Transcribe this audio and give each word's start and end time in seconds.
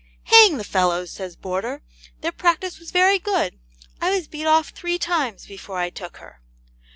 'Hang 0.23 0.57
the 0.57 0.63
fellows,' 0.63 1.11
says 1.11 1.35
Boarder, 1.35 1.83
'their 2.21 2.31
practice 2.31 2.79
was 2.79 2.89
very 2.89 3.19
good. 3.19 3.59
I 4.01 4.09
was 4.09 4.27
beat 4.27 4.47
off 4.47 4.69
three 4.69 4.97
times 4.97 5.45
before 5.45 5.77
I 5.77 5.91
took 5.91 6.17
her.' 6.17 6.41